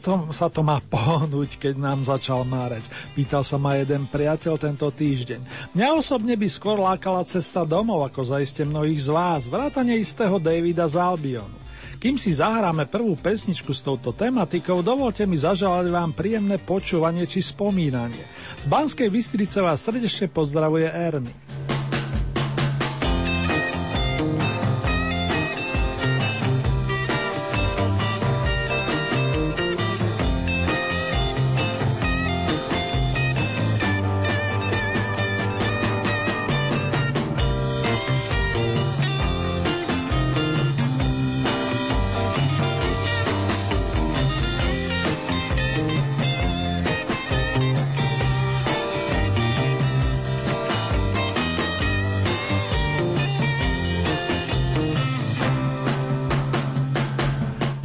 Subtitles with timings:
[0.00, 2.86] To, sa to má pohnúť, keď nám začal márec?
[3.14, 5.72] Pýtal sa ma jeden priateľ tento týždeň.
[5.76, 10.88] Mňa osobne by skôr lákala cesta domov, ako zaiste mnohých z vás, vrátane istého Davida
[10.90, 11.64] z Albionu.
[12.04, 17.40] Kým si zahráme prvú pesničku s touto tematikou, dovolte mi zaželať vám príjemné počúvanie či
[17.40, 18.20] spomínanie.
[18.60, 21.43] Z Banskej Bystrice vás srdečne pozdravuje Ernie.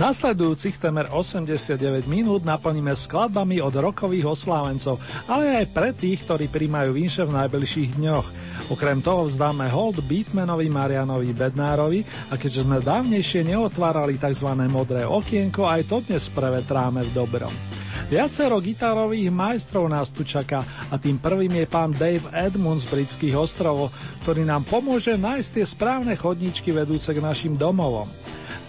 [0.09, 4.97] Nasledujúcich temer 89 minút naplníme skladbami od rokových oslávencov,
[5.29, 8.27] ale aj pre tých, ktorí príjmajú vinše v najbližších dňoch.
[8.73, 12.01] Okrem toho vzdáme hold Beatmanovi Marianovi Bednárovi
[12.33, 14.49] a keďže sme dávnejšie neotvárali tzv.
[14.65, 17.53] modré okienko, aj to dnes prevetráme v dobrom.
[18.09, 23.37] Viacero gitarových majstrov nás tu čaká a tým prvým je pán Dave Edmunds z britských
[23.37, 23.93] ostrovov,
[24.25, 28.09] ktorý nám pomôže nájsť tie správne chodničky vedúce k našim domovom.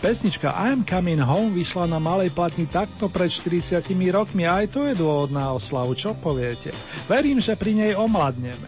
[0.01, 4.89] Pesnička I'm Coming Home vyšla na malej platni takto pred 40 rokmi a aj to
[4.89, 6.73] je dôvod oslavu, čo poviete?
[7.05, 8.65] Verím, že pri nej omladneme.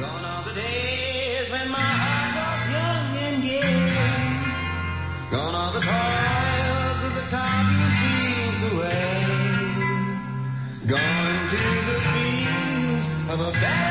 [0.00, 3.84] Gone are the days when my heart was young and gay.
[5.36, 9.12] Gone are the toils of the cotton fields away.
[10.88, 11.62] Gone to
[11.92, 13.06] the fields
[13.36, 13.87] of a better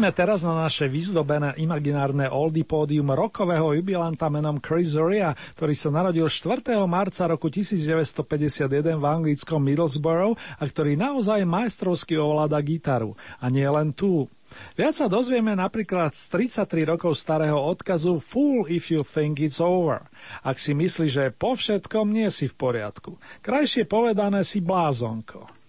[0.00, 5.92] Pozvíme teraz na naše vyzdobené imaginárne oldie pódium rokového jubilanta menom Chris Ria, ktorý sa
[5.92, 6.72] narodil 4.
[6.88, 13.12] marca roku 1951 v anglickom Middlesbrough a ktorý naozaj majstrovsky ovláda gitaru.
[13.44, 14.24] A nie len tú.
[14.72, 20.08] Viac sa dozvieme napríklad z 33 rokov starého odkazu Fool if you think it's over.
[20.40, 23.20] Ak si myslí, že po všetkom nie si v poriadku.
[23.44, 25.59] Krajšie povedané si blázonko.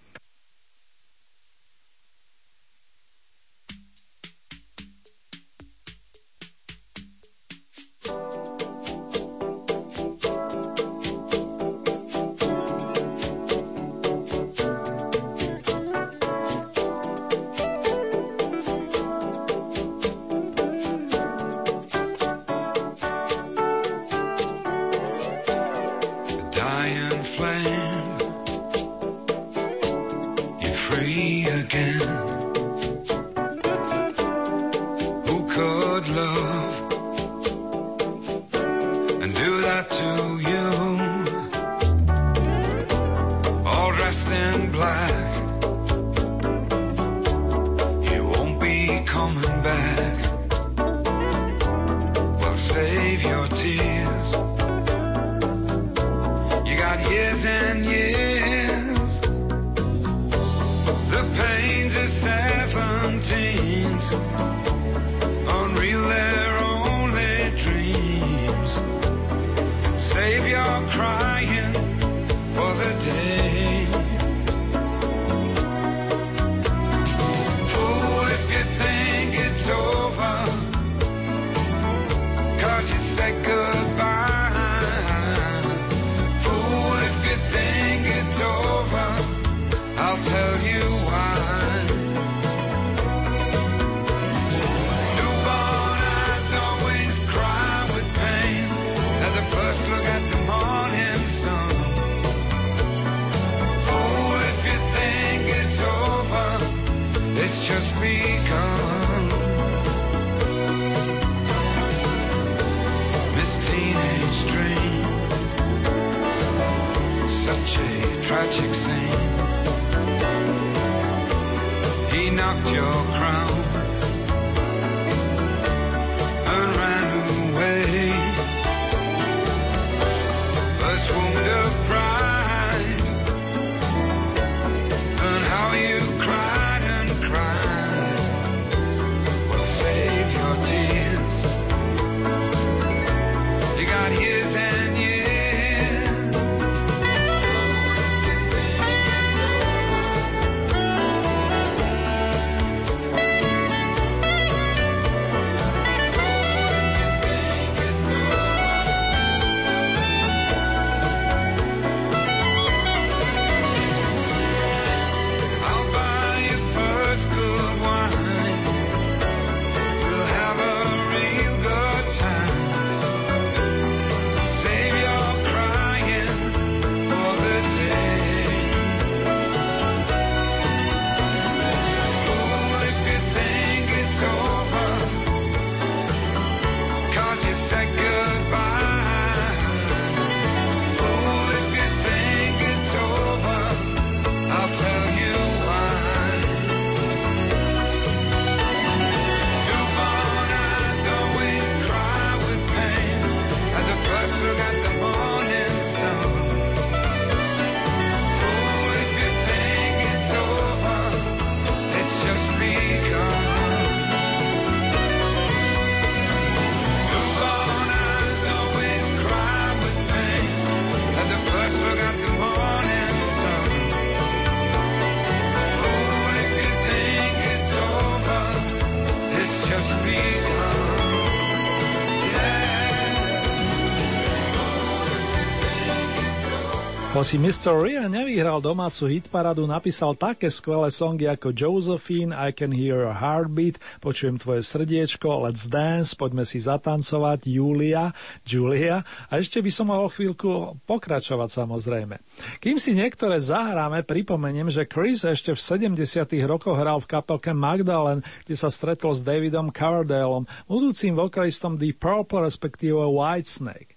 [237.22, 237.78] Si Mr.
[237.78, 243.78] Ria nevyhral domácu hitparadu, napísal také skvelé songy ako Josephine, I Can Hear a Heartbeat,
[244.02, 248.10] Počujem tvoje srdiečko, Let's Dance, Poďme si zatancovať, Julia,
[248.42, 252.18] Julia a ešte by som mohol chvíľku pokračovať samozrejme.
[252.58, 255.62] Kým si niektoré zahráme, pripomeniem, že Chris ešte v
[255.94, 256.02] 70.
[256.42, 262.50] rokoch hral v kapelke Magdalen, kde sa stretol s Davidom Coverdaleom, budúcim vokalistom The Purple
[262.50, 263.91] respektíve Whitesnake.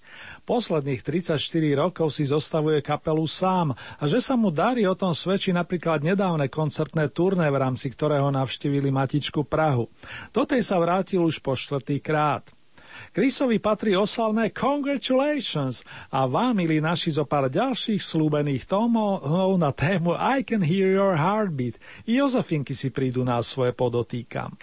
[0.46, 1.42] Posledných 34
[1.74, 6.46] rokov si zostavuje kapelu sám a že sa mu darí o tom svedčí napríklad nedávne
[6.54, 9.90] koncertné turné, v rámci ktorého navštívili Matičku Prahu.
[10.30, 12.46] Do tej sa vrátil už po štvrtý krát.
[13.12, 15.84] Chrisovi patrí oslavné Congratulations
[16.14, 21.16] a vám, milí naši, zo pár ďalších slúbených tómov na tému I Can Hear Your
[21.18, 21.75] Heartbeat.
[22.08, 24.54] I Jozefinky si prídu na svoje podotýkam.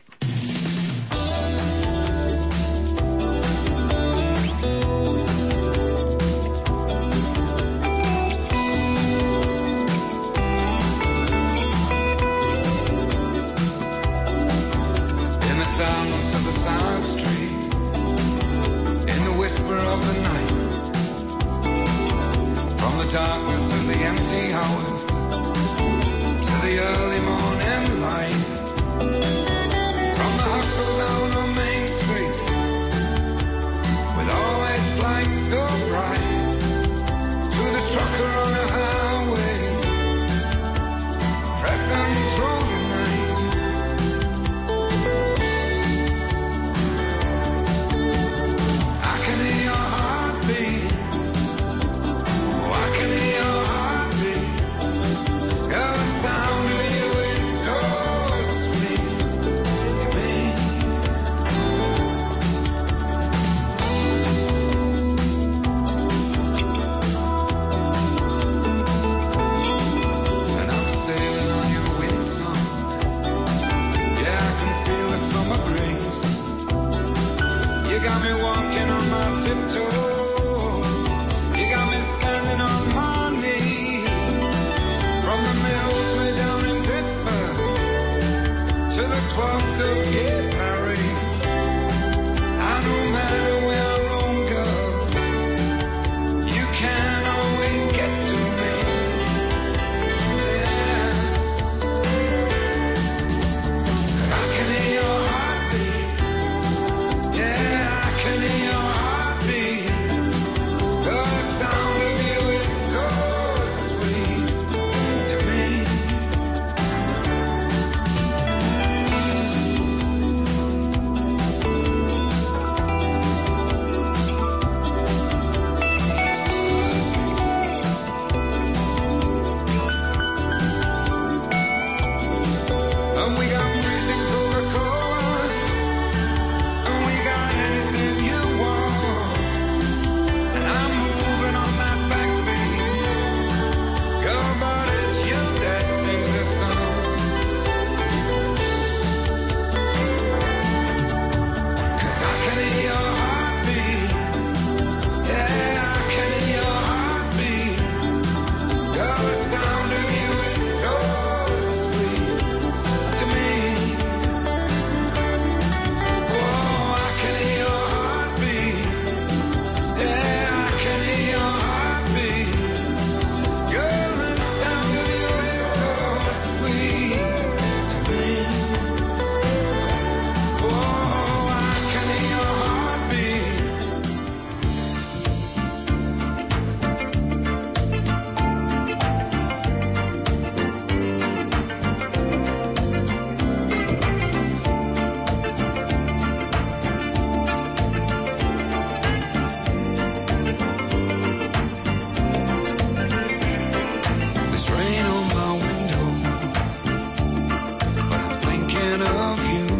[208.98, 209.71] The reason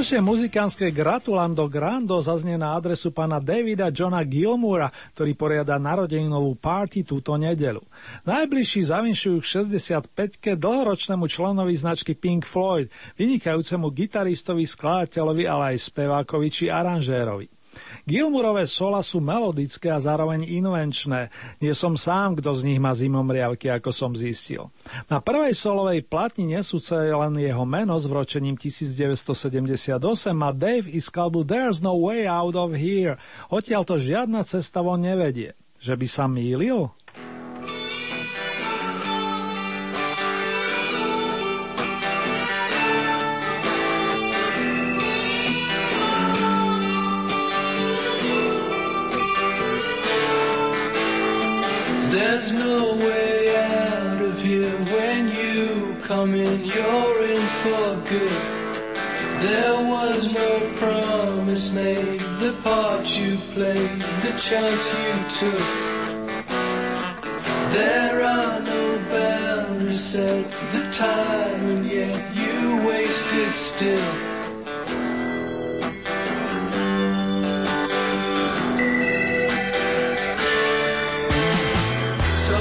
[0.00, 7.04] Ďalšie muzikánske gratulando grando zaznie na adresu pána Davida Johna Gilmura, ktorý poriada narodeninovú party
[7.04, 7.84] túto nedelu.
[8.24, 12.88] Najbližší zavinšujú k 65-ke dlhoročnému členovi značky Pink Floyd,
[13.20, 17.59] vynikajúcemu gitaristovi, skladateľovi, ale aj spevákovi či aranžérovi.
[18.10, 21.30] Gilmurové sola sú melodické a zároveň invenčné.
[21.62, 24.66] Nie som sám, kto z nich má zimomriavky, ako som zistil.
[25.06, 29.94] Na prvej solovej platni nesúce len jeho meno s vročením 1978
[30.34, 33.14] má Dave i skalbu There's no way out of here.
[33.46, 35.54] Odtiaľ to žiadna cesta von nevedie.
[35.78, 36.90] Že by sa mýlil?
[56.34, 58.60] In, you're in for good.
[59.40, 65.68] There was no promise made, the part you played, the chance you took.
[67.72, 74.12] There are no boundaries set, the time, and yet you wasted still.
[82.46, 82.58] So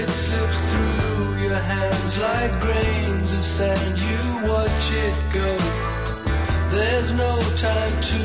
[0.00, 3.11] it slips through your hands like grains
[3.42, 5.50] of sand, you watch it go.
[6.74, 8.22] There's no time to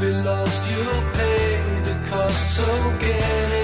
[0.00, 2.66] be lost, you'll pay the cost, so
[2.98, 3.63] get it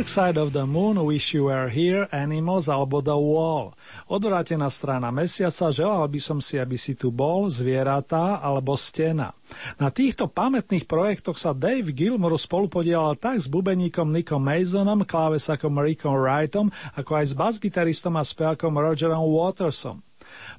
[0.00, 3.76] Dark Side of the Moon, Wish You Were Here, Animals alebo The Wall.
[4.08, 9.36] Odvrátená strana mesiaca, želal by som si, aby si tu bol, zvieratá alebo stena.
[9.76, 16.16] Na týchto pamätných projektoch sa Dave Gilmour spolupodielal tak s bubeníkom Nickom Masonom, klávesakom Rickom
[16.16, 20.00] Wrightom, ako aj s basgitaristom a spevakom Rogerom Watersom.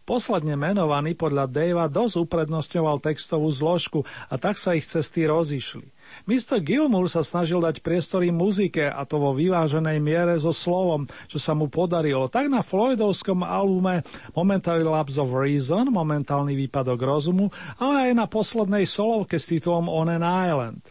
[0.05, 5.87] Posledne menovaný podľa Davea dosť uprednostňoval textovú zložku a tak sa ich cesty rozišli.
[6.29, 6.61] Mr.
[6.61, 11.57] Gilmour sa snažil dať priestory muzike a to vo vyváženej miere so slovom, čo sa
[11.57, 12.29] mu podarilo.
[12.29, 14.05] Tak na Floydovskom albume
[14.37, 17.49] Momentary Lapse of Reason, momentálny výpadok rozumu,
[17.81, 20.81] ale aj na poslednej solovke s titulom On an Island.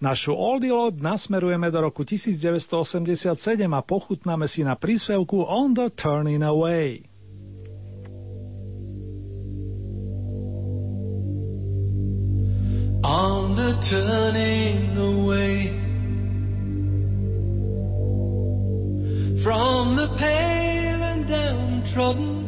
[0.00, 3.32] Našu oldie load nasmerujeme do roku 1987
[3.64, 7.09] a pochutnáme si na príspevku On the Turning Away.
[13.02, 15.68] On the turning away
[19.42, 22.40] from the pale and downtrodden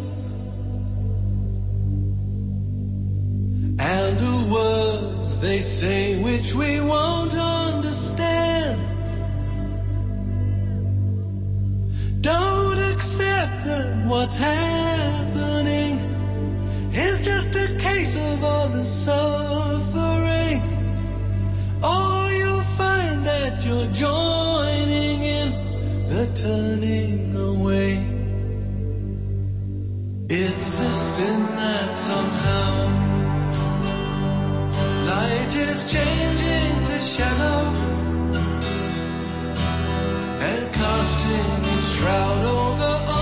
[3.79, 8.79] and the words they say which we won't understand.
[12.21, 16.12] Don't accept that what's happening
[16.94, 20.62] is just a case of all the suffering.
[21.83, 25.48] Oh, you'll find that you're joining in
[26.09, 28.05] the turning away.
[30.28, 32.72] It's a sin that somehow
[35.07, 37.61] light is changing to shadow
[40.40, 43.22] and casting its shroud over all.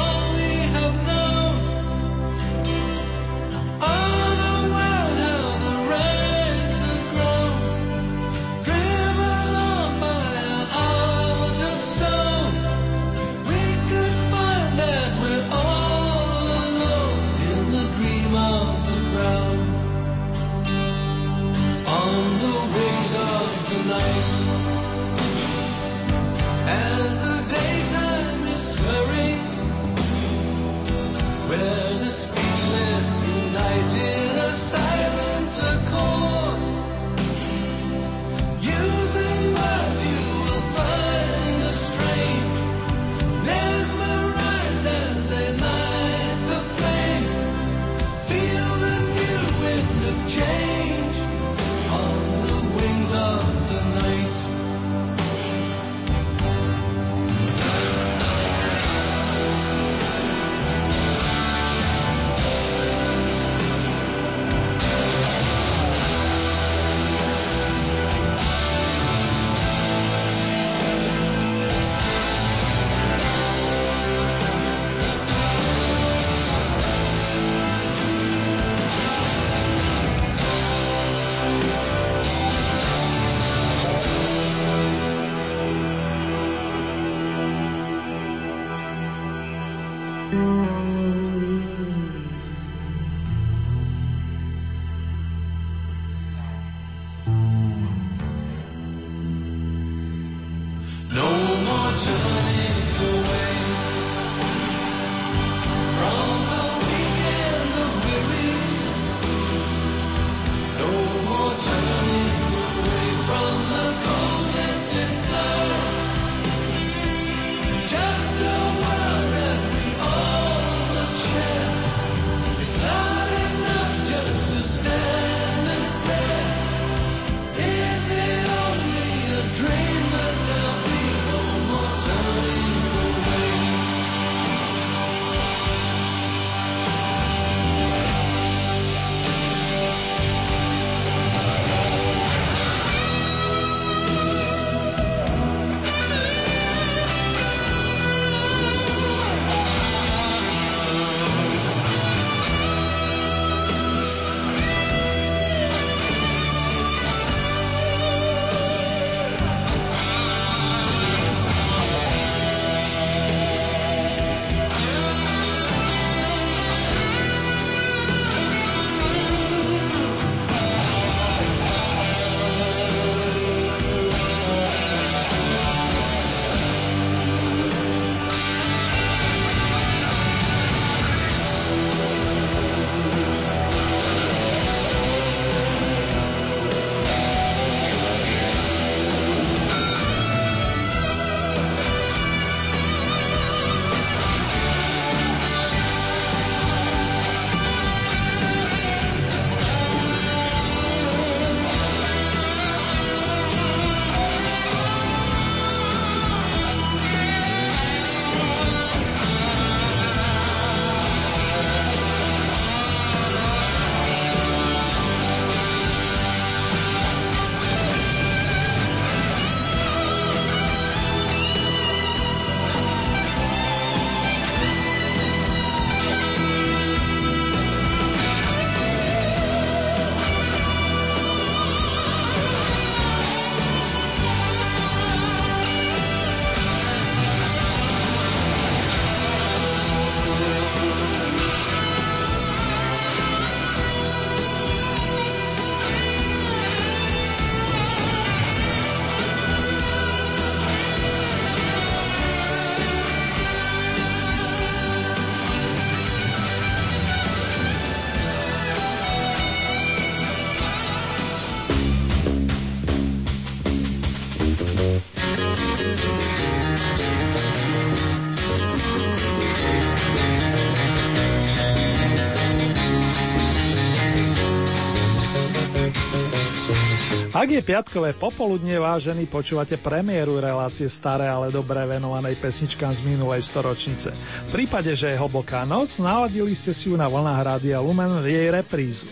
[277.50, 283.42] Ak je piatkové popoludne, vážený, počúvate premiéru relácie staré, ale dobré venovanej pesničkám z minulej
[283.42, 284.14] storočnice.
[284.46, 288.54] V prípade, že je hlboká noc, naladili ste si ju na vlnách Rádia Lumen jej
[288.54, 289.02] reprízu.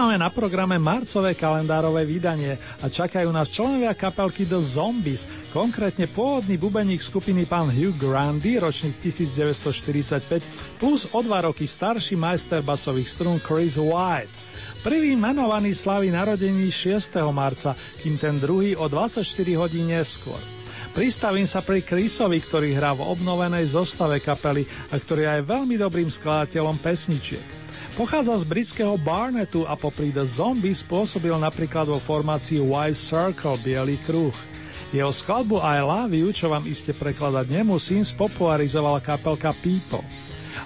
[0.00, 6.56] Máme na programe marcové kalendárové vydanie a čakajú nás členovia kapelky The Zombies, konkrétne pôvodný
[6.56, 13.36] bubeník skupiny pán Hugh Grandy, ročník 1945, plus o dva roky starší majster basových strún
[13.44, 14.32] Chris White.
[14.80, 17.20] Prvý menovaný slaví narodení 6.
[17.28, 19.20] marca, kým ten druhý o 24
[19.60, 20.40] hodín neskôr.
[20.96, 25.76] Pristavím sa pri Chrisovi, ktorý hrá v obnovenej zostave kapely a ktorý je aj veľmi
[25.76, 27.59] dobrým skladateľom pesničiek.
[28.00, 34.00] Pochádza z britského Barnetu a popri The Zombie spôsobil napríklad vo formácii White Circle Bielý
[34.08, 34.32] kruh.
[34.88, 40.00] Jeho skladbu I Love You, čo vám iste prekladať nemusím, spopularizovala kapelka People.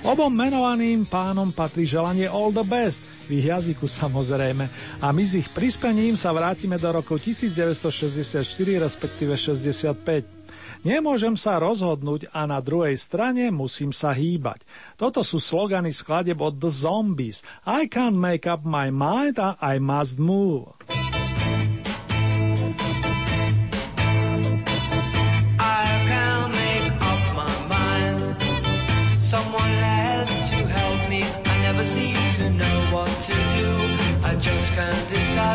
[0.07, 4.71] Obom menovaným pánom patrí želanie All the Best, v ich jazyku samozrejme,
[5.03, 8.47] a my s ich prispením sa vrátime do rokov 1964,
[8.79, 10.44] respektíve 65.
[10.85, 14.69] Nemôžem sa rozhodnúť a na druhej strane musím sa hýbať.
[15.01, 17.41] Toto sú slogany skladeb od The Zombies.
[17.65, 20.77] I can't make up my mind I must move.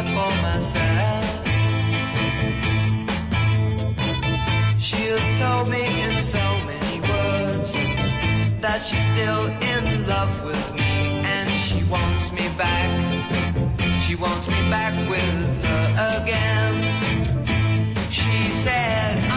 [0.09, 0.88] For myself.
[8.61, 12.89] That she's still in love with me and she wants me back.
[14.01, 17.25] She wants me back with her again.
[18.11, 19.28] She said,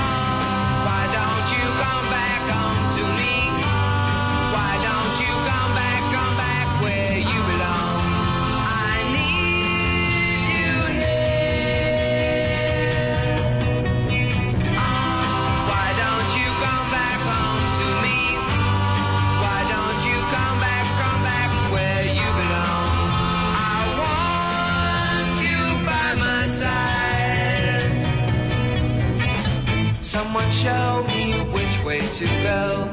[30.52, 32.88] show me which way to go.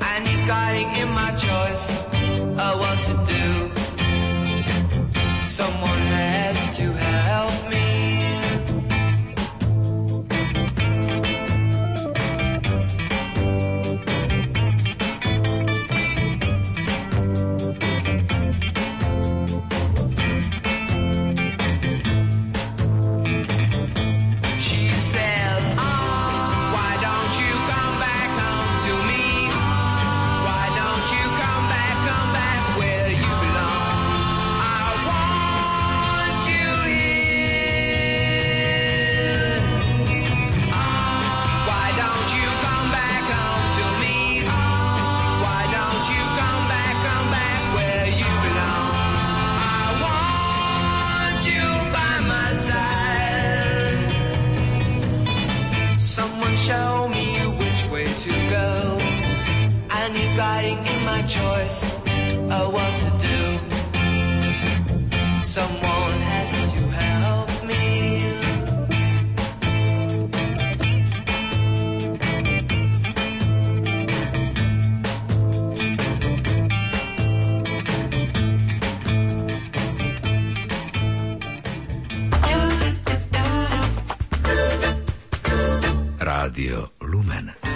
[0.00, 2.06] I need guiding in my choice
[2.64, 3.70] of what to do.
[5.46, 6.92] Someone has to
[86.38, 87.67] Rádio Lumen.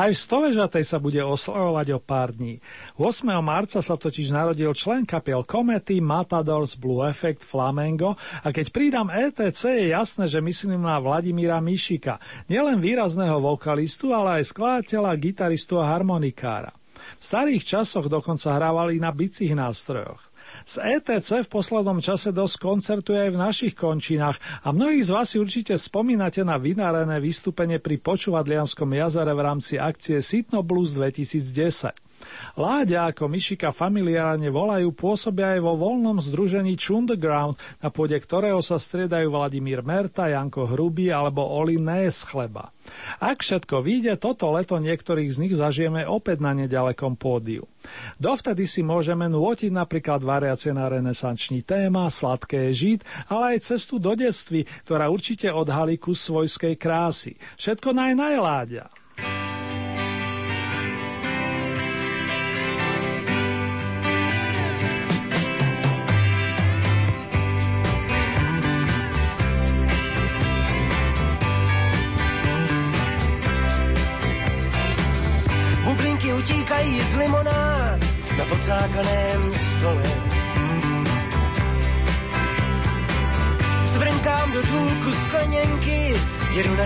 [0.00, 2.56] Aj v Stovežatej sa bude oslavovať o pár dní.
[2.96, 3.20] 8.
[3.44, 9.60] marca sa totiž narodil člen kapiel Comety, Matadors, Blue Effect, Flamengo a keď pridám ETC
[9.60, 12.16] je jasné, že myslím na Vladimíra Mišika,
[12.48, 16.72] nielen výrazného vokalistu, ale aj skladateľa, gitaristu a harmonikára.
[17.20, 20.29] V starých časoch dokonca hrávali na bicích nástrojoch.
[20.70, 25.34] Z ETC v poslednom čase dosť koncertuje aj v našich končinách a mnohí z vás
[25.34, 31.90] si určite spomínate na vynárené vystúpenie pri Počuvadlianskom jazere v rámci akcie Sitno Blues 2010.
[32.58, 38.78] Láďa, ako Mišika familiárne volajú, pôsobia aj vo voľnom združení Chunderground, na pôde ktorého sa
[38.78, 42.74] striedajú Vladimír Merta, Janko Hrubý alebo Oli Nés Chleba.
[43.22, 47.70] Ak všetko vyjde, toto leto niektorých z nich zažijeme opäť na nedalekom pódiu.
[48.18, 54.12] Dovtedy si môžeme nôtiť napríklad variacie na renesančný téma, sladké žid, ale aj cestu do
[54.18, 57.38] detství, ktorá určite odhalí kus svojskej krásy.
[57.56, 58.99] Všetko naj najláďa.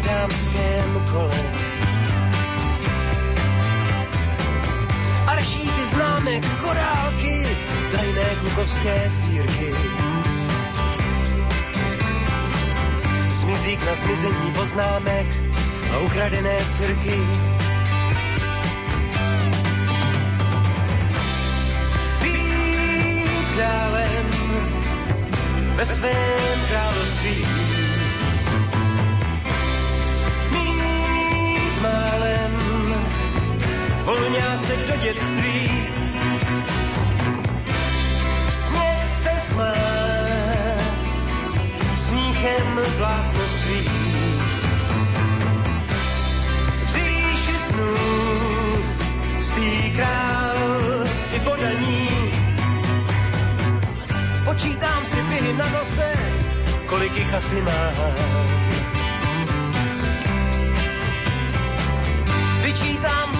[0.06, 1.40] Dámském kole.
[5.26, 7.46] Aršíky známek, korálky,
[7.92, 9.74] tajné klukovské sbírky.
[13.30, 15.26] Smizík na zmizení poznámek
[15.94, 17.20] a ukradené srky.
[23.54, 24.26] králem
[25.74, 27.63] ve svém království.
[34.04, 35.70] Volňá se do dětství.
[38.50, 40.94] Smět se smát
[41.96, 43.88] smíchem bláznoství.
[46.84, 47.96] V říši snů
[49.40, 51.04] spí král
[51.36, 52.08] i podaní
[54.44, 56.12] Počítám si pihy na nose,
[56.86, 58.63] kolik jich asi mám.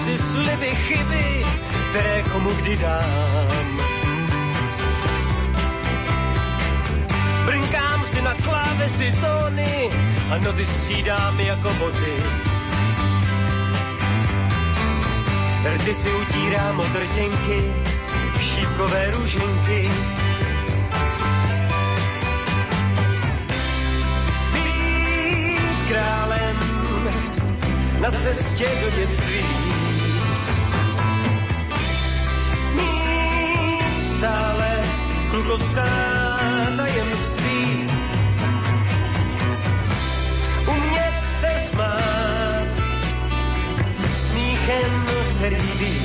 [0.05, 1.47] Si sliby, chyby,
[1.91, 3.79] které komu kdy dám.
[7.47, 9.91] Brnkám si na klávesi tóny
[10.31, 12.23] a noty střídám jako boty.
[15.75, 17.73] Rty si utírám od rtěnky,
[18.41, 19.91] šípkové růženky,
[25.89, 26.57] králem
[28.01, 29.44] na cestě do dětství.
[35.45, 35.85] Klukovská
[36.77, 37.87] tajemství.
[40.67, 42.69] Umět se smát
[44.15, 45.05] smíchem,
[45.37, 46.04] který ví.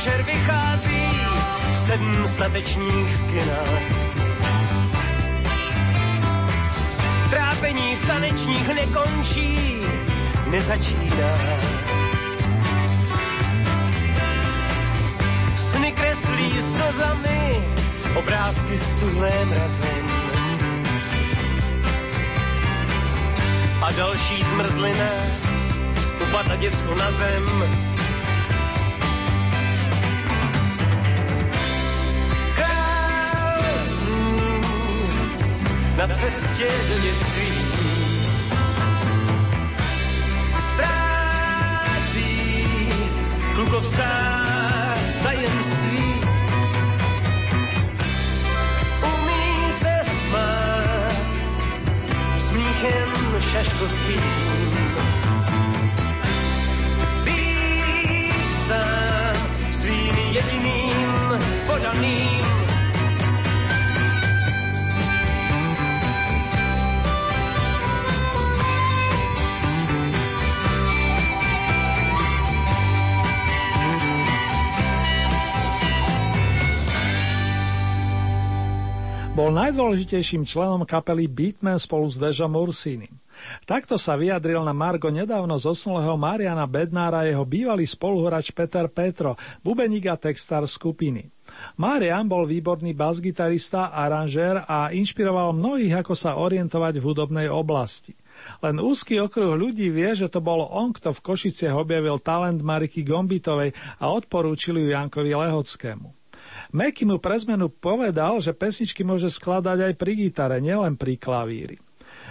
[0.00, 1.10] Večer vychází
[1.74, 3.64] sedm statečních z kina.
[7.30, 9.80] Trápení v tanečních nekončí,
[10.50, 11.36] nezačíná.
[15.56, 17.64] Sny kreslí slzami,
[18.16, 20.06] obrázky s tuhlém razem.
[23.82, 25.10] A další zmrzlina
[26.22, 27.89] upadla děcko na zem
[36.00, 37.52] na cestě do dětství.
[40.58, 42.28] Ztrácí
[43.54, 44.44] klukovská
[45.22, 46.14] tajemství.
[49.14, 51.16] Umí se smát
[52.38, 53.08] smíchem
[53.52, 54.22] šaškovským.
[57.24, 59.36] Být sám
[59.70, 62.69] svým jediným podaným
[79.40, 83.08] Bol najdôležitejším členom kapely Beatman spolu s Dežom Ursínim.
[83.64, 90.12] Takto sa vyjadril na Margo nedávno zosnulého Mariana Bednára jeho bývalý spoluhráč Peter Petro, bubeník
[90.12, 91.32] a textár skupiny.
[91.80, 98.12] Marian bol výborný basgitarista, aranžér a inšpiroval mnohých, ako sa orientovať v hudobnej oblasti.
[98.60, 103.00] Len úzky okruh ľudí vie, že to bol on, kto v Košiciach objavil talent Mariky
[103.08, 103.72] Gombitovej
[104.04, 106.19] a odporúčil ju Jankovi Lehockému.
[106.70, 111.76] Meky mu pre zmenu povedal, že pesničky môže skladať aj pri gitare, nielen pri klavíri.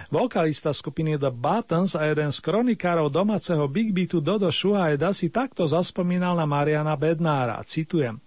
[0.10, 5.70] Vokalista skupiny The Buttons a jeden z kronikárov domáceho Big Beatu Dodo Shuhaeda si takto
[5.70, 8.18] zaspomínal na Mariana Bednára, citujem.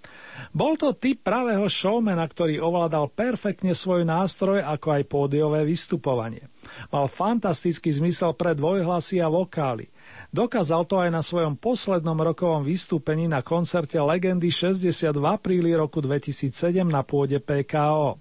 [0.54, 6.46] Bol to typ pravého showmana, ktorý ovládal perfektne svoj nástroj ako aj pódiové vystupovanie.
[6.94, 9.90] Mal fantastický zmysel pre dvojhlasy a vokály.
[10.32, 16.00] Dokázal to aj na svojom poslednom rokovom vystúpení na koncerte Legendy 60 v apríli roku
[16.00, 18.16] 2007 na pôde PKO.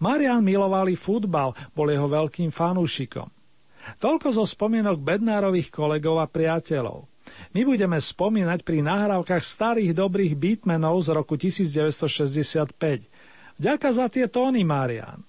[0.00, 3.28] Marian milovali futbal, bol jeho veľkým fanúšikom.
[4.00, 7.04] Toľko zo spomienok Bednárových kolegov a priateľov.
[7.52, 12.72] My budeme spomínať pri nahrávkach starých dobrých beatmenov z roku 1965.
[13.60, 15.20] Ďaká za tie tóny, Marian.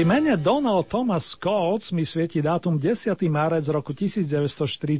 [0.00, 3.20] Pri mene Donald Thomas Coates mi svieti dátum 10.
[3.28, 4.96] márec roku 1947.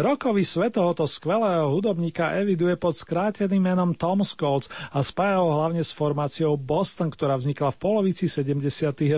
[0.00, 5.84] Rokový svet tohoto skvelého hudobníka eviduje pod skráteným menom Tom Scholz a spája ho hlavne
[5.84, 8.64] s formáciou Boston, ktorá vznikla v polovici 70.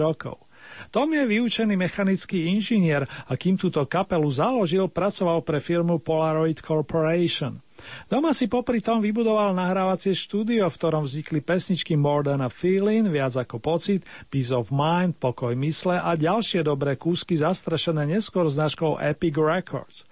[0.03, 0.43] rokov.
[0.91, 7.62] Tom je vyučený mechanický inžinier a kým túto kapelu založil, pracoval pre firmu Polaroid Corporation.
[8.07, 13.11] Doma si popri tom vybudoval nahrávacie štúdio, v ktorom vznikli pesničky More Than a Feeling,
[13.11, 18.99] Viac ako pocit, Peace of Mind, Pokoj mysle a ďalšie dobré kúsky zastrešené neskôr značkou
[18.99, 20.07] Epic Records.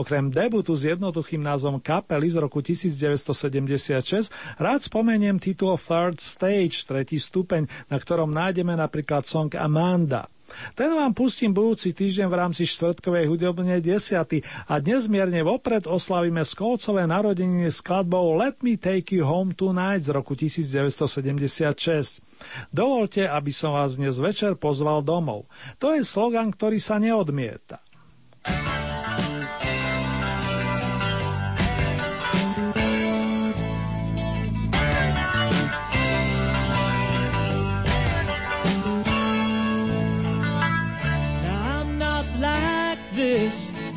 [0.00, 7.20] Okrem debutu s jednoduchým názvom kapely z roku 1976 rád spomeniem titul Third Stage, tretí
[7.20, 10.28] stupeň, na ktorom nájdeme napríklad song Amanda–
[10.74, 16.44] ten vám pustím budúci týždeň v rámci štvrtkovej hudobnej desiaty a dnes mierne vopred oslavíme
[16.44, 22.22] skolcové narodeniny skladbou Let Me Take You Home Tonight z roku 1976.
[22.70, 25.50] Dovolte, aby som vás dnes večer pozval domov.
[25.82, 27.82] To je slogan, ktorý sa neodmieta.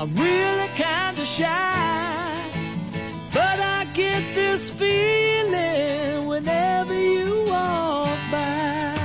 [0.01, 2.49] I'm really kinda shy.
[3.31, 8.95] But I get this feeling whenever you walk by.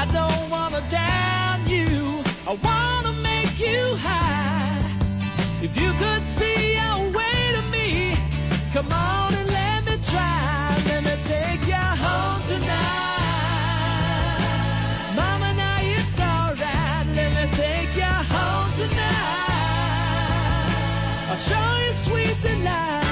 [0.00, 4.84] I don't wanna down you, I wanna make you high.
[5.62, 8.14] If you could see your way to me,
[8.72, 9.37] come on
[21.36, 21.54] show
[21.84, 23.04] you sweet delight.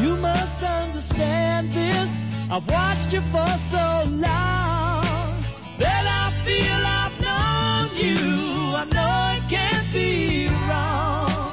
[0.00, 2.26] You must understand this.
[2.50, 5.34] I've watched you for so long
[5.78, 8.76] that I feel I've known you.
[8.76, 11.52] I know it can't be wrong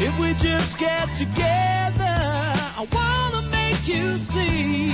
[0.00, 1.99] if we just get together.
[2.80, 4.90] I wanna make you see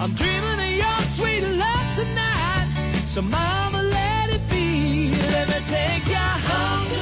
[0.00, 2.68] I'm dreaming of your sweet love tonight.
[3.04, 5.10] So mama, let it be.
[5.30, 6.16] Let me take you
[6.48, 6.95] home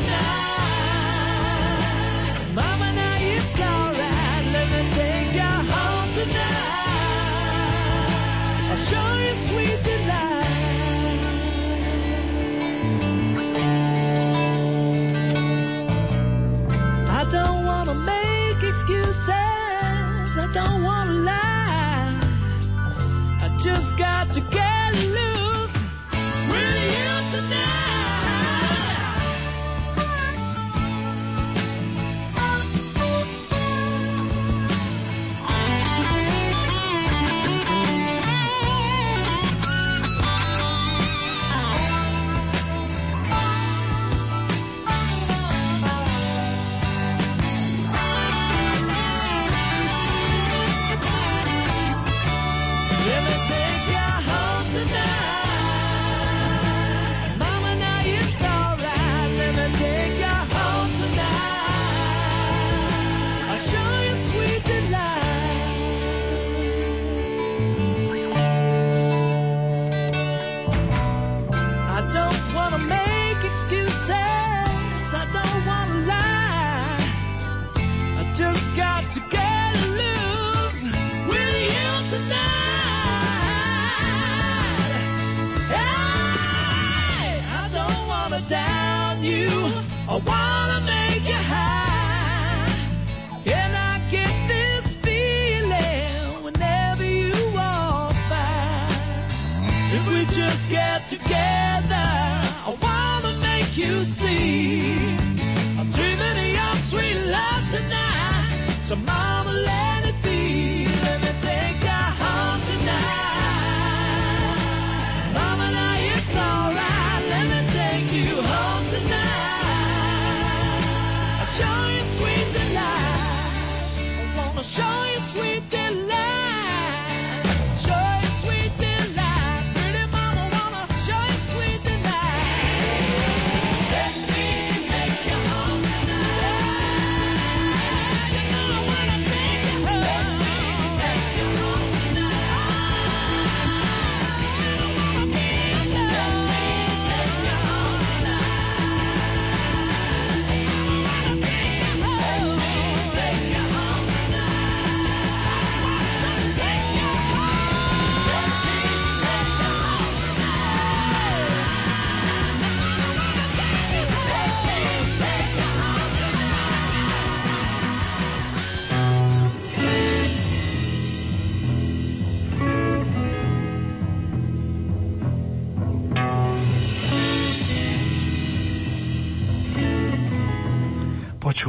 [23.96, 24.73] got to get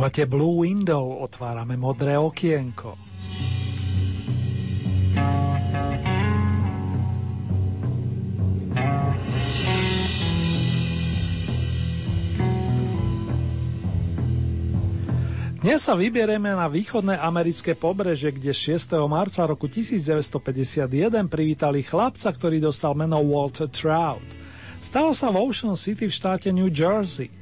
[0.06, 2.94] Počúvate Blue Window, otvárame modré okienko.
[15.66, 19.10] Dnes sa vyberieme na východné americké pobreže, kde 6.
[19.10, 20.86] marca roku 1951
[21.26, 24.22] privítali chlapca, ktorý dostal meno Walter Trout.
[24.78, 27.34] Stalo sa v Ocean City v štáte New Jersey.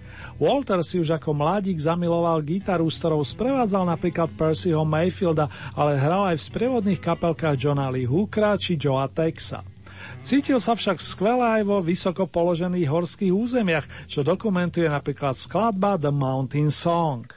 [0.41, 5.47] Walter si už ako mladík zamiloval gitaru, s ktorou sprevádzal napríklad Percyho Mayfielda,
[5.77, 9.63] ale hral aj v sprievodných kapelkách Johna Lee Hookera či Joea Texa.
[10.23, 16.11] Cítil sa však skvele aj vo vysoko položených horských územiach, čo dokumentuje napríklad skladba The
[16.15, 17.27] Mountain Song.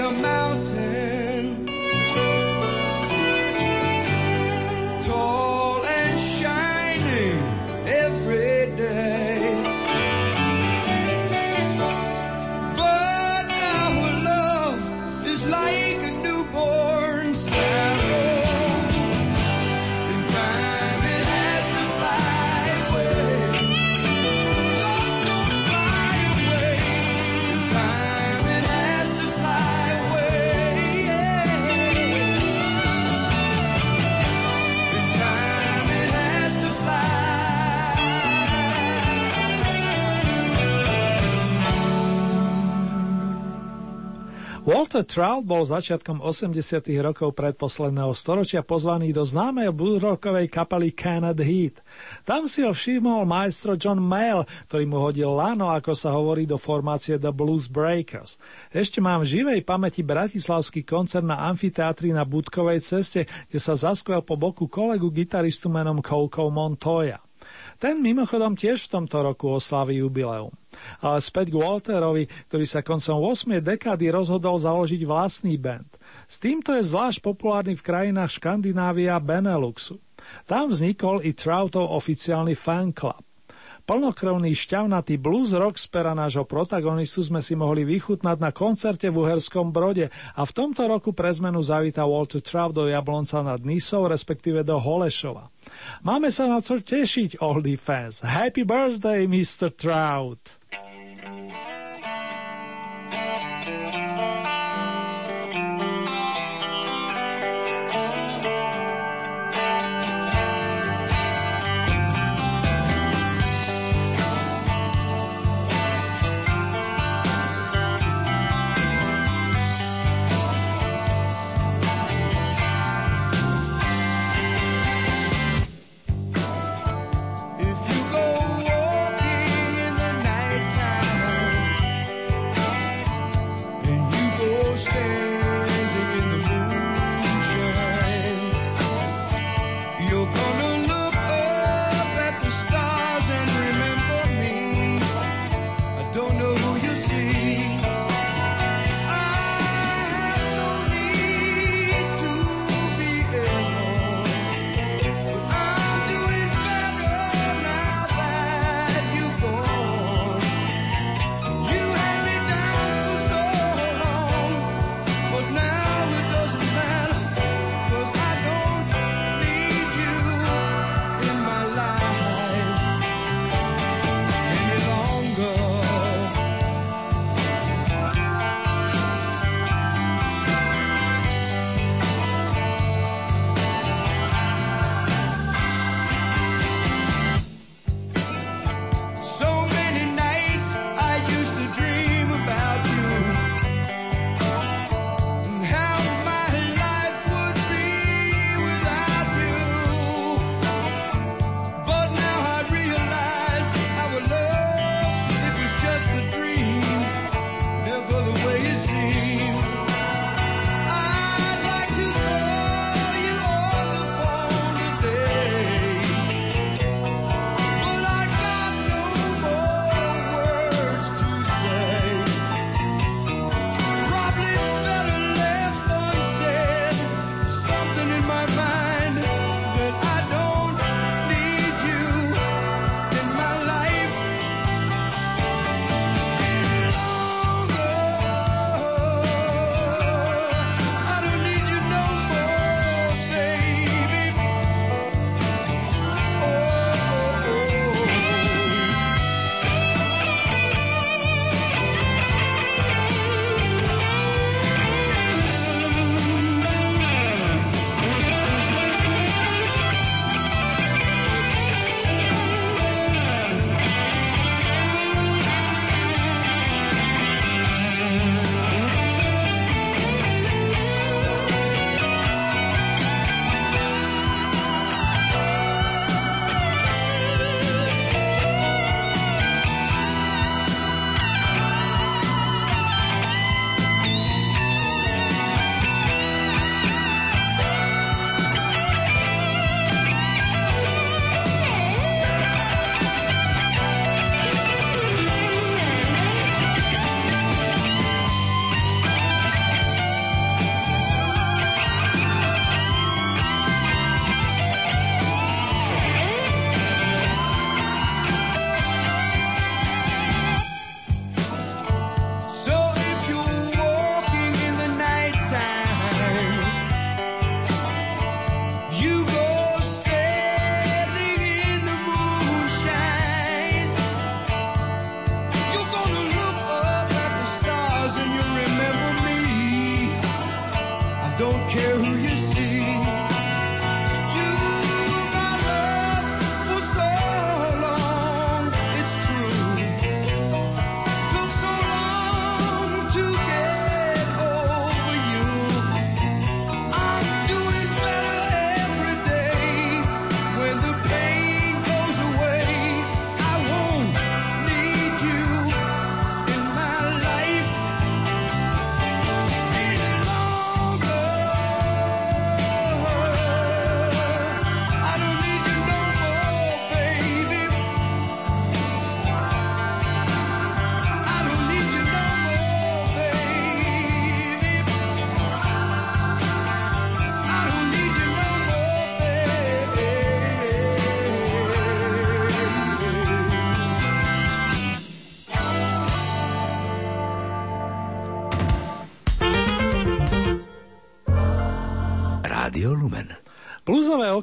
[0.00, 0.49] amount.
[44.90, 51.78] Walter Trout bol začiatkom 80 rokov predposledného storočia pozvaný do známej bluesrockovej kapely Canned Heat.
[52.26, 56.58] Tam si ho všimol majstro John Mayle, ktorý mu hodil lano, ako sa hovorí, do
[56.58, 58.34] formácie The Blues Breakers.
[58.74, 64.26] Ešte mám v živej pamäti bratislavský koncert na amfiteátri na Budkovej ceste, kde sa zaskvel
[64.26, 67.22] po boku kolegu gitaristu menom Coco Montoya.
[67.78, 70.50] Ten mimochodom tiež v tomto roku oslaví jubileum.
[71.00, 73.60] Ale späť k Walterovi, ktorý sa koncom 8.
[73.60, 75.88] dekády rozhodol založiť vlastný band.
[76.26, 79.98] S týmto je zvlášť populárny v krajinách Škandinávia a Beneluxu.
[80.44, 83.24] Tam vznikol i Troutov oficiálny fan club.
[83.90, 89.26] Plnokrvný šťavnatý blues rock z pera nášho protagonistu sme si mohli vychutnať na koncerte v
[89.26, 94.06] Uherskom Brode a v tomto roku pre zmenu zavítal Walter Trout do Jablonca nad Nisou,
[94.06, 95.50] respektíve do Holešova.
[96.06, 98.22] Máme sa na čo tešiť, oldie fans.
[98.22, 99.74] Happy birthday, Mr.
[99.74, 100.59] Trout!
[101.30, 101.69] Thank you.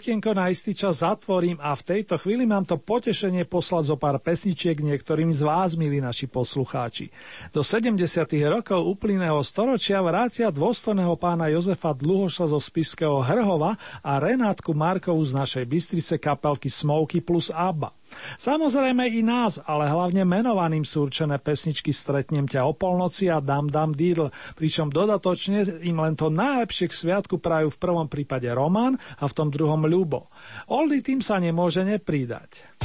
[0.07, 4.15] Okienko na istý čas zatvorím a v tejto chvíli mám to potešenie poslať zo pár
[4.23, 7.11] pesničiek niektorým z vás, milí naši poslucháči.
[7.51, 7.99] Do 70.
[8.47, 15.35] rokov úplného storočia vrátia dôstojného pána Jozefa Dluhoša zo Spiského Hrhova a Renátku Markovu z
[15.35, 17.91] našej Bystrice kapelky Smoky plus Abba.
[18.37, 23.71] Samozrejme i nás, ale hlavne menovaným sú určené pesničky Stretnem ťa o polnoci a Dam
[23.71, 28.95] Dam Didl, pričom dodatočne im len to najlepšie k sviatku prajú v prvom prípade Roman
[28.95, 30.29] a v tom druhom Ľubo.
[30.69, 32.77] Oldy tým sa nemôže nepridať.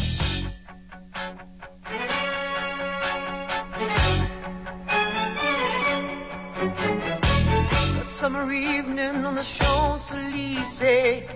[8.23, 11.27] summer evening on the Champs-Élysées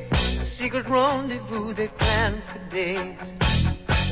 [0.40, 3.34] A secret rendezvous they planned for days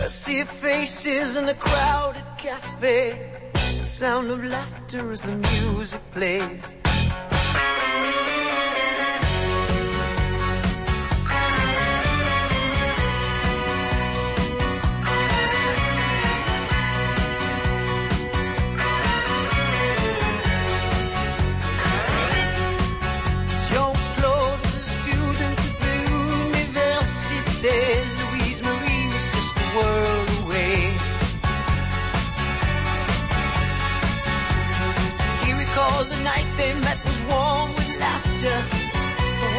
[0.02, 3.30] I see faces in a crowded cafe.
[3.52, 6.76] The sound of laughter as the music plays.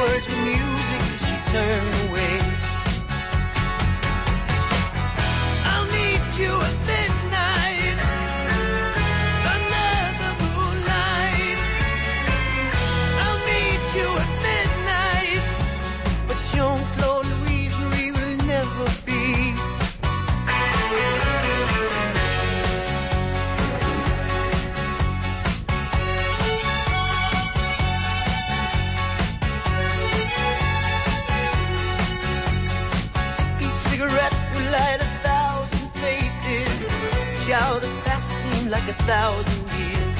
[0.05, 2.04] Words with music she turned
[38.85, 40.15] like a thousand years.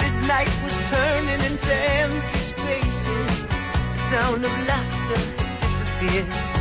[0.00, 3.42] Midnight was turning into empty spaces.
[3.42, 5.20] The sound of laughter
[5.60, 6.53] disappeared.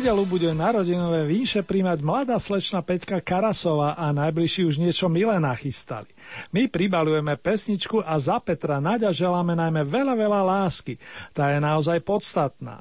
[0.00, 6.08] Nedelu bude narodinové vínše príjmať mladá slečna Peťka Karasová a najbližší už niečo milé nachystali.
[6.56, 10.96] My pribalujeme pesničku a za Petra Naďa želáme najmä veľa, veľa lásky.
[11.36, 12.80] Tá je naozaj podstatná.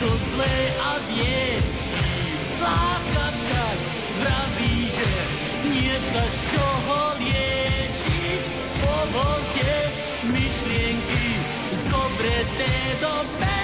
[0.00, 2.00] to zlé a věčí.
[2.60, 3.78] Láska však
[4.20, 5.08] praví, že
[5.68, 8.42] nieca z čoho liečiť.
[8.80, 9.72] Povolte
[10.24, 11.26] myšlienky
[11.92, 13.59] zobreté do pera.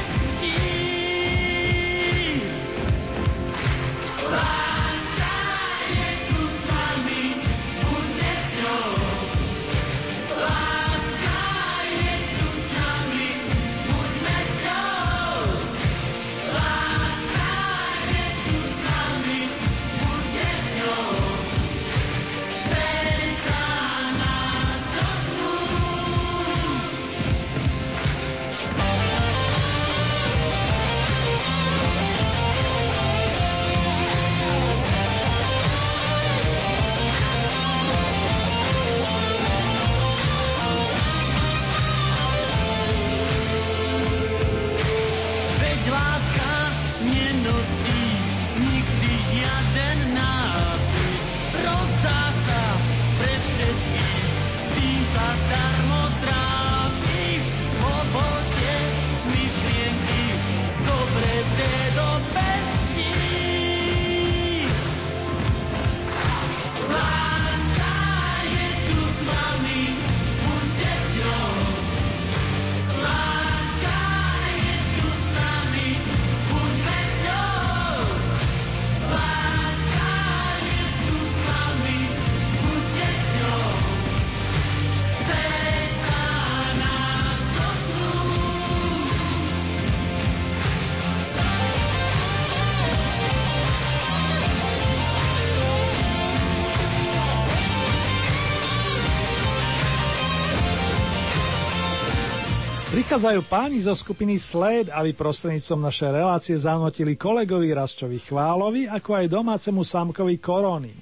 [103.16, 109.32] Prichádzajú páni zo skupiny Sled, aby prostredníctvom našej relácie zanotili kolegovi Raščovi Chválovi, ako aj
[109.32, 110.92] domácemu Samkovi Korony.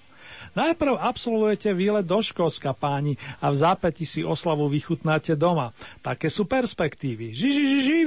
[0.55, 5.75] Najprv absolvujete výlet do Škótska, páni, a v zápäti si oslavu vychutnáte doma.
[6.07, 7.35] Také sú perspektívy.
[7.35, 7.99] Žiži, ži,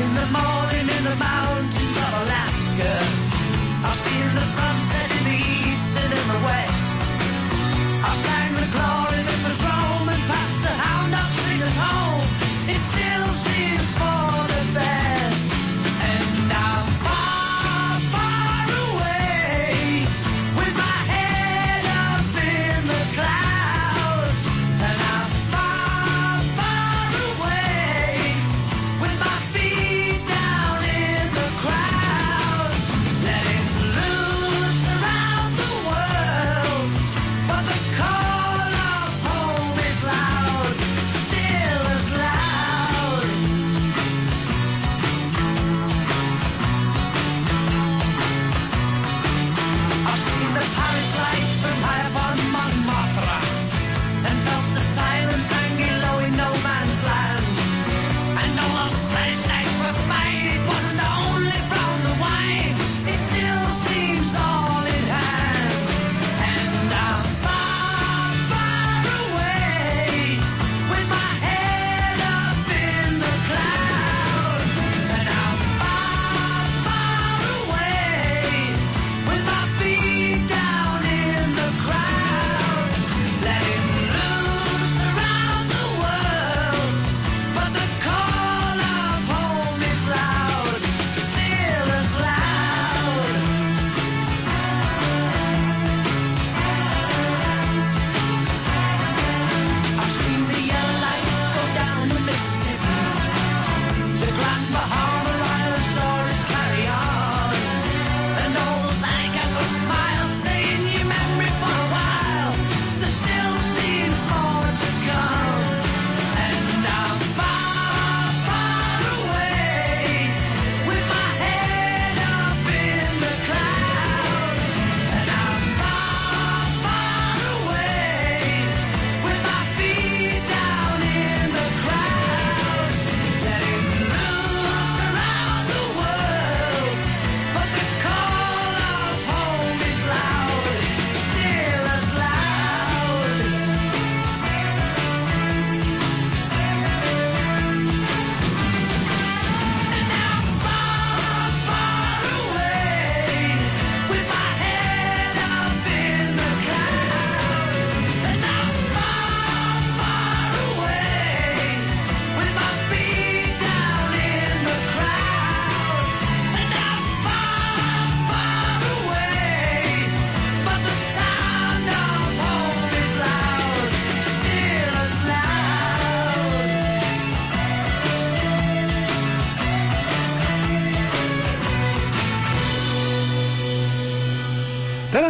[0.00, 2.92] in the morning in the mountains of Alaska.
[3.84, 6.98] I've seen the sunset in the east and in the west.
[8.06, 9.01] I've sang the glory.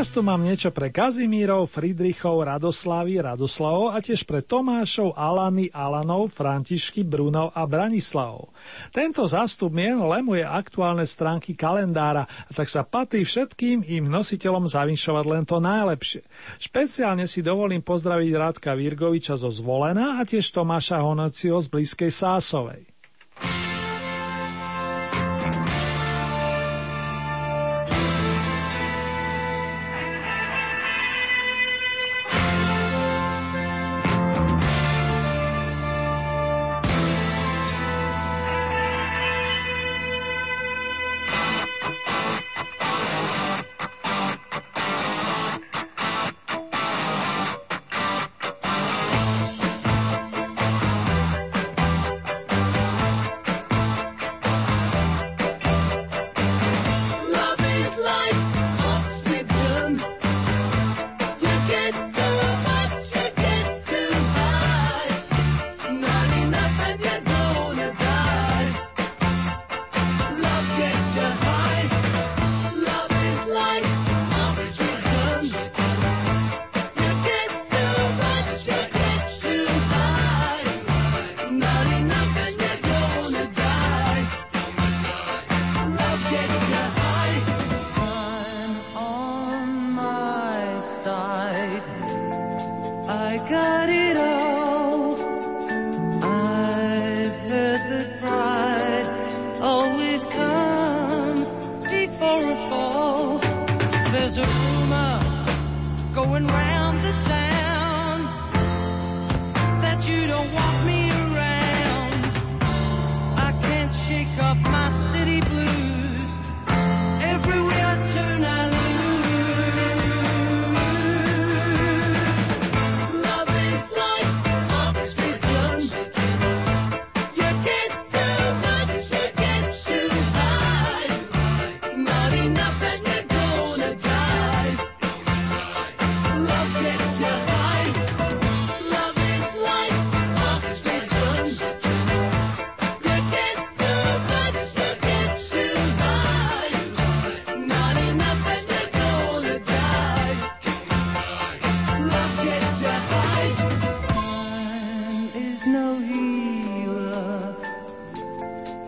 [0.03, 6.35] Teraz tu mám niečo pre Kazimírov, Friedrichov, Radoslavy, Radoslavov a tiež pre Tomášov, Alany, Alanov,
[6.35, 8.51] Františky, Brunov a Branislavov.
[8.91, 15.25] Tento zástup mien lemuje aktuálne stránky kalendára a tak sa patrí všetkým im nositeľom zavinšovať
[15.39, 16.27] len to najlepšie.
[16.59, 22.91] Špeciálne si dovolím pozdraviť Rádka Virgoviča zo Zvolená a tiež Tomáša Honocio z blízkej Sásovej.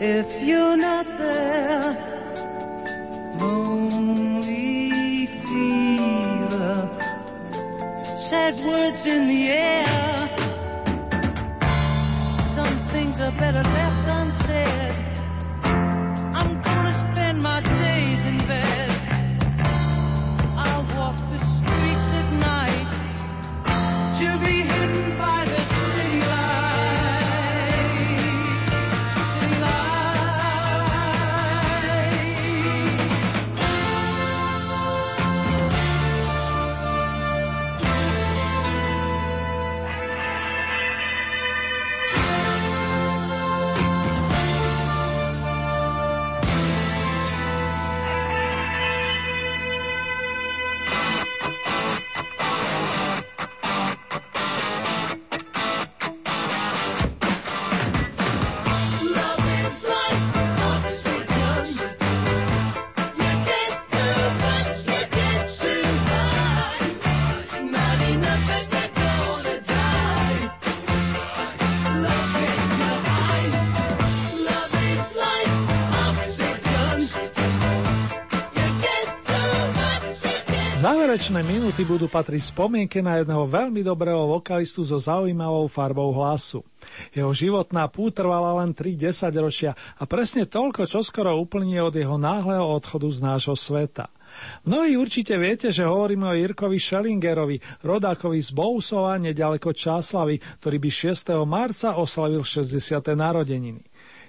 [0.06, 0.83] If you
[81.24, 86.60] Záverečné minúty budú patriť spomienke na jedného veľmi dobrého vokalistu so zaujímavou farbou hlasu.
[87.16, 88.92] Jeho životná pú trvala len 3
[89.40, 94.12] ročia a presne toľko, čo skoro uplynie od jeho náhleho odchodu z nášho sveta.
[94.68, 100.90] Mnohí určite viete, že hovoríme o Jirkovi Schellingerovi, rodákovi z Bousova, nedaleko Čáslavy, ktorý by
[100.92, 101.40] 6.
[101.48, 103.00] marca oslavil 60.
[103.16, 103.80] narodeniny.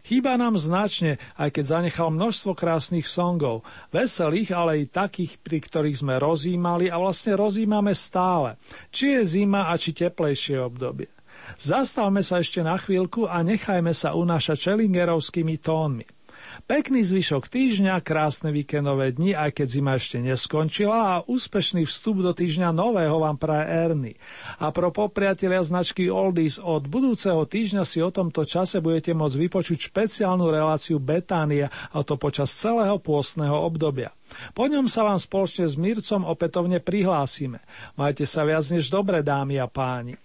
[0.06, 6.06] Chýba nám značne, aj keď zanechal množstvo krásnych songov, veselých, ale i takých, pri ktorých
[6.06, 8.61] sme rozímali a vlastne rozímame stále,
[8.94, 11.10] či je zima a či teplejšie obdobie.
[11.57, 16.14] Zastavme sa ešte na chvíľku a nechajme sa unášať čelingerovskými tónmi.
[16.65, 22.33] Pekný zvyšok týždňa, krásne víkendové dni, aj keď zima ešte neskončila a úspešný vstup do
[22.33, 24.13] týždňa nového vám praje Erny.
[24.57, 29.93] A pro popriatelia značky Oldies od budúceho týždňa si o tomto čase budete môcť vypočuť
[29.93, 34.09] špeciálnu reláciu Betánia, a to počas celého pôstneho obdobia.
[34.57, 37.61] Po ňom sa vám spoločne s Mircom opätovne prihlásime.
[37.93, 40.17] Majte sa viac než dobre, dámy a páni.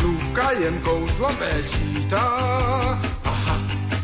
[0.00, 1.28] Slůvka jen kouzlo
[1.70, 2.26] čítá.
[3.24, 3.58] Aha,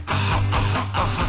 [0.06, 1.26] aha, aha, aha.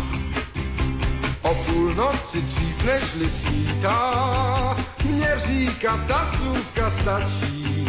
[1.42, 7.88] O půlnoci dřív než svítá, mě říká ta slůvka stačí.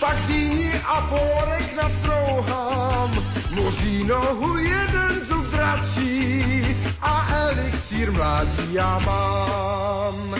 [0.00, 10.36] Pak dýni a pórek nastrouhám, moří nohu jeden zub dračí a elixír mládí já mám.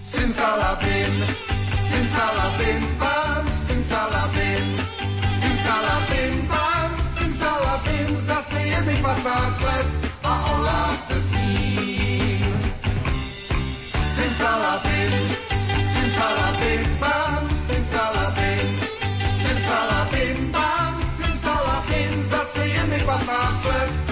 [0.00, 1.53] Simsalabim,
[1.94, 4.66] simsalabim, pam, simsalabim,
[5.40, 9.86] simsalabim, pam, simsalabim, zase je mi 15 let
[10.24, 12.54] a olá se s ním.
[14.16, 15.12] Simsalabim,
[15.92, 18.66] simsalabim, pam, simsalabim,
[19.42, 24.03] simsalabim, pam, simsalabim, zase je mi 15 let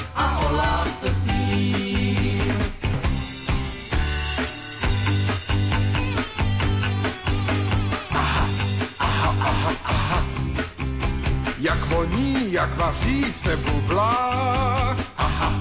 [11.62, 14.96] Jak voní, jak vaří se bublá.
[15.16, 15.52] Aha,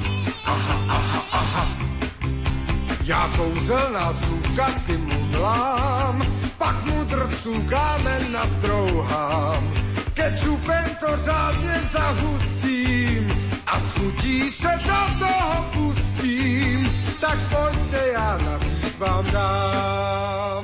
[0.46, 1.68] aha, aha, aha.
[3.04, 6.22] Já kouzelná slůvka si mudlám,
[6.58, 9.74] pak mudrců kámen nastrouhám.
[10.14, 13.34] Kečupem to řádně zahustím
[13.68, 16.92] a schutí se do toho pustím.
[17.20, 20.64] Tak pojďte, já nabít vám dám.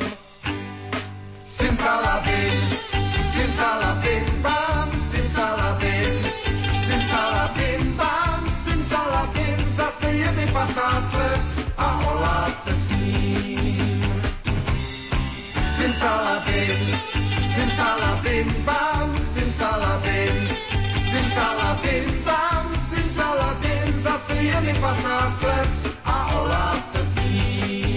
[1.45, 2.69] Simsalabim,
[3.31, 4.66] simsalabim, bam,
[10.07, 11.41] zase je 15 let
[11.77, 14.23] a olá se s ním.
[15.67, 16.99] Simsalabim,
[17.55, 20.47] simsalabim, bam, simsalabim,
[21.11, 25.69] simsalabim, bam, simsalabim, zase je mi 15 let
[26.05, 27.96] a olá se s ním.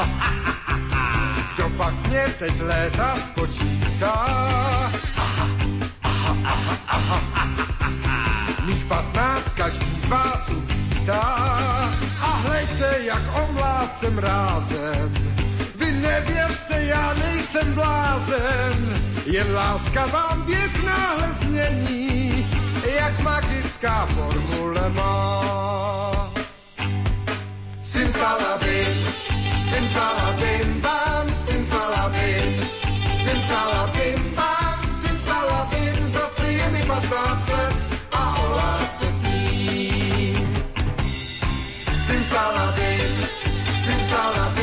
[1.76, 4.26] Pak mě teď léta spočítá?
[8.66, 11.22] Mých patnáct každý z vás uvítá.
[12.20, 15.12] A hleďte, jak omlácem rázem.
[15.74, 19.00] Vy nevěřte, já nejsem blázen.
[19.26, 22.46] Jen láska vám věk náhle změní,
[22.96, 26.32] jak magická formule má.
[27.80, 29.06] Simsalabim,
[29.80, 30.76] simsalabim,
[33.24, 37.74] simsalabim, bam, simsalabim, zase je mi 15 let
[38.12, 40.64] a olá se s ním.
[42.06, 43.12] Simsalabim,
[43.84, 44.59] simsalabim,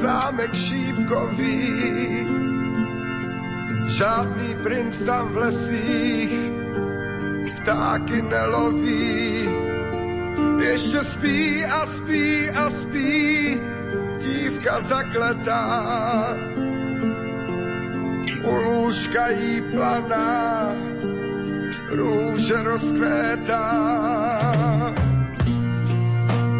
[0.00, 1.60] zámek šípkový.
[3.86, 6.32] Žádný princ tam v lesích
[7.60, 9.48] ptáky neloví.
[10.60, 13.60] Ještě spí a spí a spí
[14.18, 15.64] dívka zakletá.
[18.44, 20.72] U lůžka jí planá,
[21.90, 23.64] růže rozkvétá.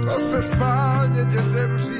[0.05, 2.00] To se schválně dětem říká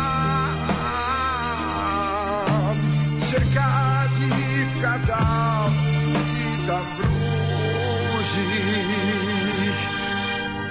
[4.19, 5.71] dívka dál,
[6.67, 6.99] tam v
[8.19, 8.59] růžích.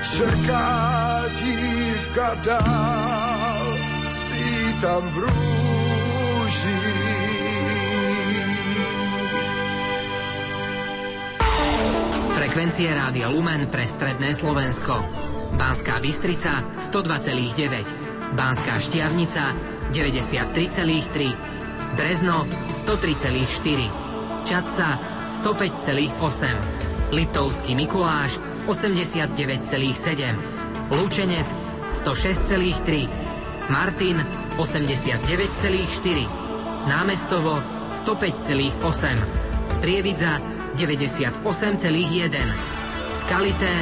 [0.05, 3.79] Čeká dívka dál,
[4.81, 5.41] tam v rúžích.
[12.35, 15.05] Frekvencie Rádia Lumen pre Stredné Slovensko.
[15.57, 17.85] Banská Bystrica 102,9.
[18.37, 19.57] Banská Štiavnica
[19.93, 21.60] 93,3.
[21.97, 22.47] Brezno
[22.87, 23.91] 103,4,
[24.47, 24.99] Čadca
[25.31, 26.47] 105,8,
[27.11, 30.35] Liptovský Mikuláš 89,7,
[30.95, 31.47] Lučenec
[31.93, 33.09] 106,3,
[33.71, 34.27] Martin
[34.59, 36.27] 89,4,
[36.87, 39.19] Námestovo 105,8,
[39.81, 40.41] Prievidza
[40.75, 42.39] 98,1,
[43.21, 43.73] Skalité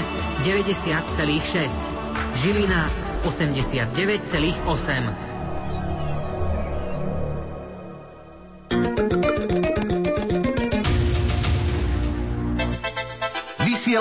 [0.45, 1.71] 90,6,
[2.35, 2.89] Žilina
[3.25, 5.28] 89,8.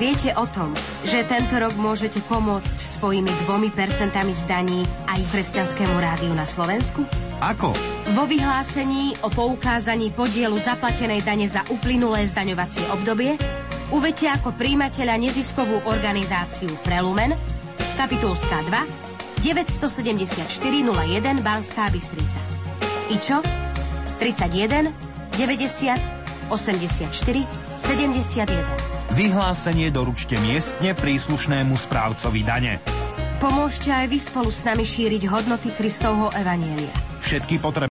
[0.00, 0.72] Viete o tom,
[1.04, 7.04] že tento rok môžete pomôcť svojimi dvomi percentami zdaní aj kresťanskému rádiu na Slovensku?
[7.44, 7.76] Ako?
[8.16, 13.36] Vo vyhlásení o poukázaní podielu zaplatenej dane za uplynulé zdaňovacie obdobie
[13.92, 17.36] uvedte ako príjimateľa neziskovú organizáciu Prelumen,
[18.00, 22.40] kapitulská 2, 974 01 Banská Bystrica.
[23.12, 23.44] IČO
[24.16, 24.96] 31
[25.36, 27.12] 90 84
[27.76, 28.99] 71.
[29.10, 32.78] Vyhlásenie doručte miestne príslušnému správcovi dane.
[33.40, 36.92] Pomôžte aj vy spolu s nami šíriť hodnoty Kristovho Evanielia.
[37.24, 37.88] Všetky potrebné